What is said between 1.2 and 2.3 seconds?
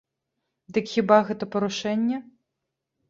гэта парушэнне?